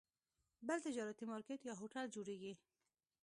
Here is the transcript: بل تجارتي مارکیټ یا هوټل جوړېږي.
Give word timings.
بل 0.67 0.77
تجارتي 0.87 1.23
مارکیټ 1.31 1.59
یا 1.67 1.73
هوټل 1.81 2.05
جوړېږي. 2.15 2.53